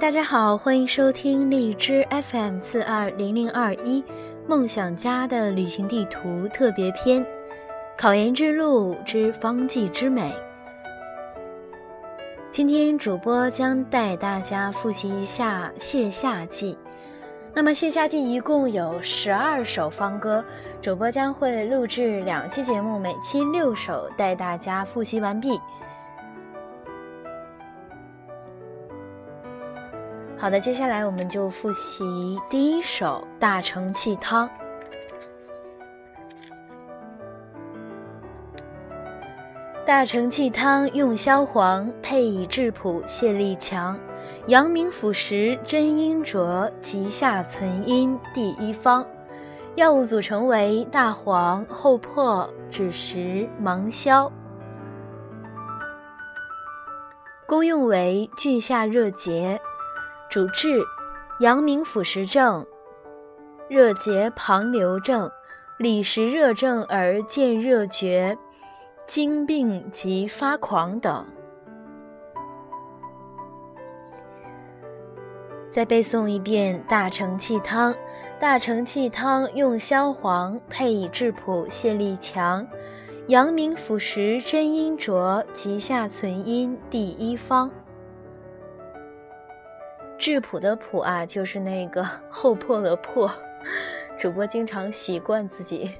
[0.00, 4.02] 大家好，欢迎收听荔枝 FM 四二零零二一
[4.44, 7.24] 梦想家的旅行地图特别篇：
[7.96, 10.34] 考研之路之方剂之美。
[12.50, 16.76] 今天主播将带大家复习一下谢夏季。
[17.54, 20.44] 那么谢夏季一共有十二首方歌，
[20.82, 25.60] 主播将会录制两期节目，每期六首，带大家复习完毕。
[30.44, 34.46] 好的，接下来我们就复习第一首《大承气汤》。
[39.86, 43.98] 大承气汤用消黄，配以质朴，泻力强。
[44.48, 49.02] 阳明腑实真阴浊，急下存阴第一方。
[49.76, 54.30] 药物组成为大黄、厚朴、枳实、芒硝。
[57.46, 59.58] 功用为拒下热结。
[60.28, 60.80] 主治
[61.40, 62.66] 阳明腐蚀症、
[63.68, 65.30] 热结旁流症、
[65.78, 68.36] 里实热症而见热厥、
[69.06, 71.24] 惊病及发狂等。
[75.70, 77.94] 再背诵一遍大承气汤。
[78.40, 82.66] 大承气汤用消黄，配以质朴，泻力强。
[83.28, 87.70] 阳明腐蚀真阴浊，急下存阴第一方。
[90.24, 93.30] 质朴的朴啊，就是那个 厚朴的朴。
[94.16, 95.90] 主播经常习惯自己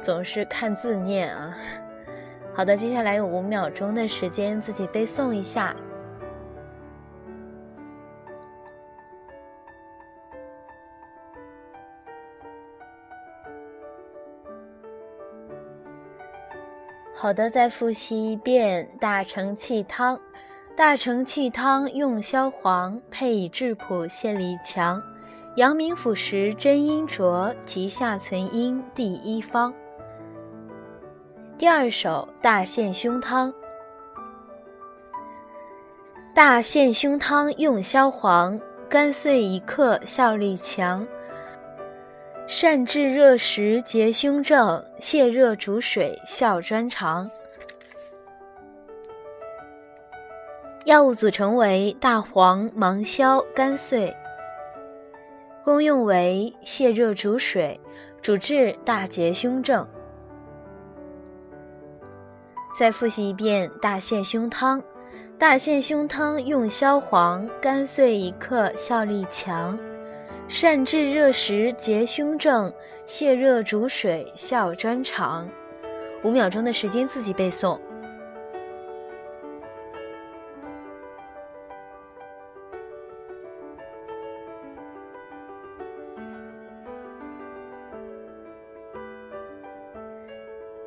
[0.00, 1.52] 总是看字念啊。
[2.54, 5.74] 好的，接下来有五秒钟的时间自己背诵一下。
[17.16, 20.20] 好的，再复习一遍大承气汤。
[20.74, 25.02] 大承气汤用消黄，配以质朴，泻力强。
[25.56, 29.72] 阳明腑实真阴浊，急下存阴第一方。
[31.58, 33.52] 第二首大陷胸汤。
[36.34, 38.58] 大陷胸汤用消黄，
[38.88, 41.06] 干碎一克，效力强。
[42.46, 47.30] 善治热实结胸症，泻热逐水，效专长。
[50.92, 54.14] 药物组成为大黄、芒硝、甘遂，
[55.64, 57.80] 功用为泻热逐水，
[58.20, 59.82] 主治大结胸症。
[62.78, 64.82] 再复习一遍大陷胸汤。
[65.38, 69.78] 大陷胸汤用消黄，甘遂一克，效力强，
[70.46, 72.70] 善治热实结胸症，
[73.06, 75.48] 泻热逐水，效专长。
[76.22, 77.80] 五秒钟的时间自己背诵。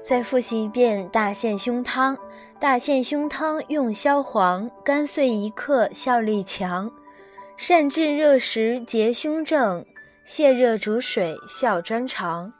[0.07, 2.15] 再复习一遍大陷胸汤。
[2.59, 6.89] 大陷胸汤用消黄，干碎一克，效力强，
[7.57, 9.83] 善治热实结胸症，
[10.23, 12.53] 泻热逐水，效专长。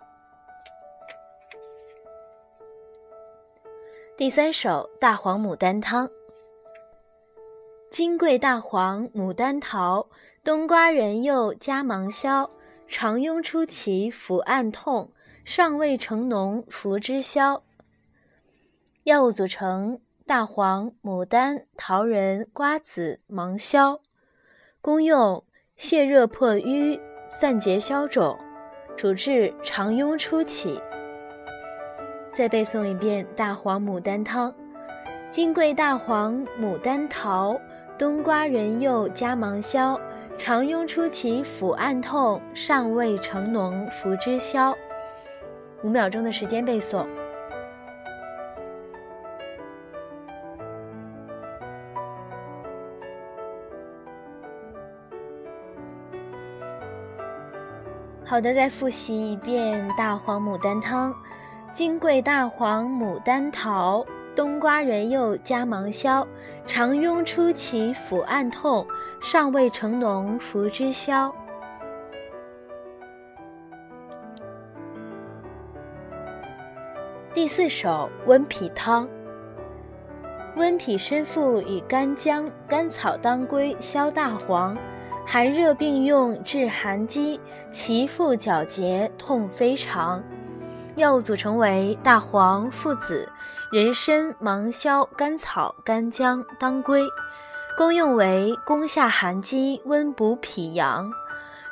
[4.18, 6.10] 第三首大黄牡丹汤。
[7.92, 10.08] 金桂、大黄、牡丹、桃、
[10.44, 12.50] 冬瓜、仁柚加芒硝，
[12.88, 15.08] 常用初期腹暗痛。
[15.46, 17.62] 尚未成脓，服之消。
[19.04, 24.02] 药物组成：大黄、牡丹、桃仁、瓜子、芒硝。
[24.82, 25.44] 功用：
[25.78, 28.36] 泻热破瘀，散结消肿，
[28.98, 30.82] 主治肠痈初起。
[32.34, 34.52] 再背诵一遍大黄牡丹汤：
[35.30, 37.56] 金桂、大黄、牡丹、桃、
[38.00, 40.00] 冬瓜、仁柚加芒硝，
[40.36, 44.76] 肠痈初起，腹暗痛，尚未成脓，服之消。
[45.86, 47.06] 五秒钟的时间背诵。
[58.26, 61.14] 好的，再复习一遍大黄牡丹汤：
[61.72, 64.04] 金桂、大黄、牡丹、桃、
[64.36, 66.28] 冬瓜、仁柚加芒硝，
[66.66, 68.84] 肠痈初起，腹暗痛，
[69.22, 71.32] 尚未成脓，服之消。
[77.36, 79.06] 第四首温脾汤。
[80.56, 84.74] 温脾身腹与干姜、甘草、当归、消大黄，
[85.28, 87.38] 寒热并用，治寒积，
[87.74, 90.24] 其腹绞结，痛非常。
[90.96, 93.30] 药物组成为大黄、附子、
[93.70, 97.06] 人参、芒硝、甘草、干姜、当归。
[97.78, 101.12] 功用为攻下寒积，温补脾阳，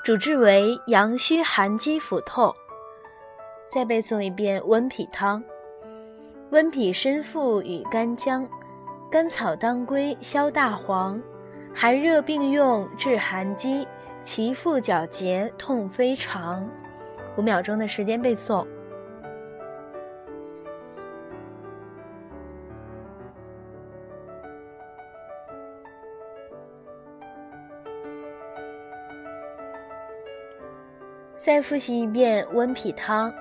[0.04, 2.54] 主治为阳虚寒积腹痛。
[3.72, 5.42] 再背诵一遍温脾汤：
[6.54, 8.48] 温脾参附与干姜，
[9.10, 11.20] 甘草当归消大黄，
[11.74, 13.88] 寒热并用治寒积，
[14.22, 16.64] 其腹绞结痛非常。
[17.38, 18.68] 五秒钟的时间背诵。
[31.36, 33.34] 再复习一遍温脾汤：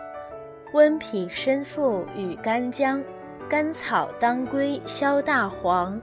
[0.73, 3.03] 温脾参附与干姜，
[3.49, 6.01] 甘草当归消大黄，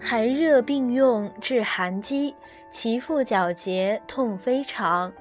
[0.00, 2.34] 寒热并用治寒积，
[2.72, 5.12] 其腹绞结痛非常。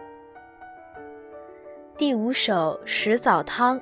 [1.95, 3.79] 第五首石枣汤：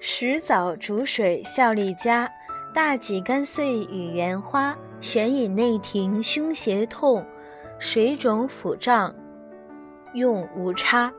[0.00, 2.26] 石枣煮水效力佳，
[2.74, 4.74] 大戟干碎与原花。
[5.00, 7.26] 悬饮内停，胸胁痛，
[7.84, 9.12] 水肿腹胀，
[10.14, 11.12] 用无差。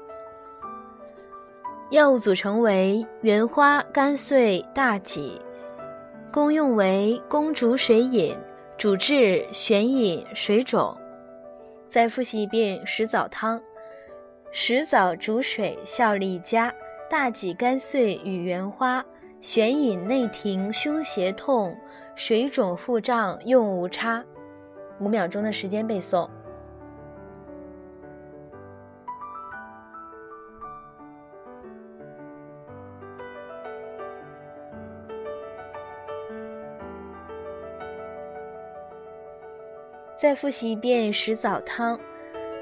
[1.89, 5.41] 药物组成为原花、甘穗、大戟，
[6.31, 8.33] 功用为攻煮水饮，
[8.77, 10.97] 主治眩饮、水肿。
[11.89, 13.61] 再复习一遍石枣汤：
[14.53, 16.73] 石枣煮水效力佳，
[17.09, 19.03] 大戟、甘穗与原花，
[19.41, 21.75] 悬饮内停，胸胁痛。
[22.15, 24.23] 水肿腹胀用无差，
[25.01, 26.25] 五秒钟的时间背诵。
[40.23, 41.99] 再复习一遍石枣汤：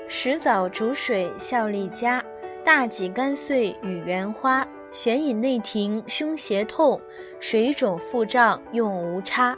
[0.07, 2.25] 石枣煮水效力佳，
[2.63, 4.67] 大戟干碎与原花。
[4.89, 6.99] 悬饮内停，胸胁痛，
[7.39, 9.55] 水肿腹胀用无差。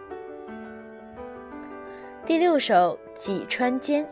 [2.26, 4.06] 第六首戟川煎。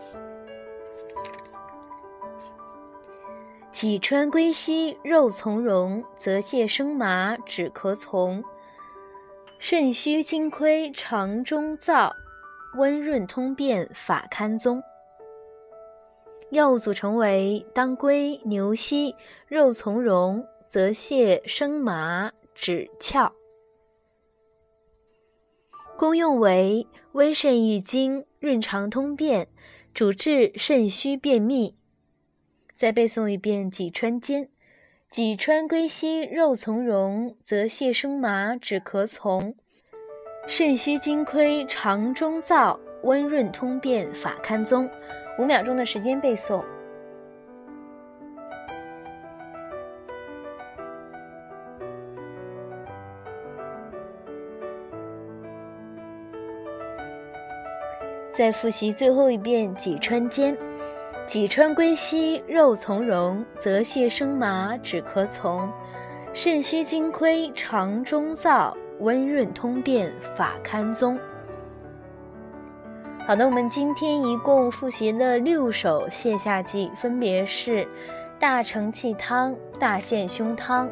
[3.74, 8.42] 济川归西，肉从容，泽泻生麻，止咳从。
[9.60, 12.10] 肾虚精亏，肠中燥，
[12.76, 14.82] 温润通便，法堪宗。
[16.50, 19.16] 药物组成为当归、牛膝、
[19.48, 20.46] 肉苁蓉。
[20.72, 23.34] 泽泻生麻止窍，
[25.98, 29.50] 功用为温肾益精、润肠通便，
[29.94, 31.76] 主治肾虚便秘。
[32.78, 34.50] 再背诵一遍济川煎：
[35.10, 39.54] 济川归西，肉苁蓉，泽泻生麻止咳从。
[40.48, 44.90] 肾虚精亏，肠中燥，温润通便，法堪宗。
[45.38, 46.62] 五秒钟的时间背诵。
[58.34, 60.58] 再复习最后一遍济川煎：
[61.26, 65.72] 济川归西，肉从容，泽泻生麻止咳从。
[66.34, 71.20] 肾虚精亏，肠中燥，温润通便，法堪宗。
[73.28, 77.88] 好的，我们今天一共复习了六首泻下剂，分别是
[78.40, 80.90] 大承气汤、大陷胸汤、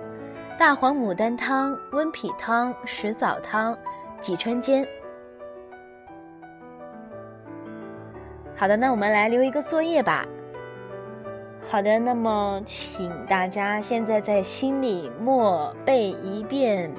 [0.57, 3.77] 大黄牡丹汤、温脾汤、石枣汤、
[4.21, 4.87] 济川煎。
[8.55, 10.25] 好的，那我们来留一个作业吧。
[11.67, 16.91] 好的，那么请大家现在在心里默背一遍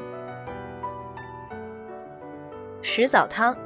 [2.92, 3.56] 石枣汤。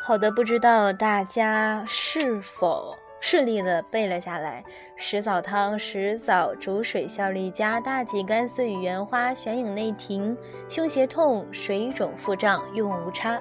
[0.00, 2.96] 好的，不知道大家是否？
[3.18, 4.62] 顺利的背了下来。
[4.96, 10.36] 石枣汤：石枣煮水效力佳，大戟干碎与原花，悬饮内停，
[10.68, 13.40] 胸胁痛，水肿腹胀用无差。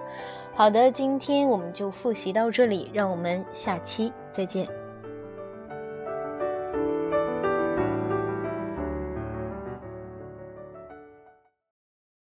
[0.55, 4.82] 好的，今天我们就复习到这里，让我们下期再见。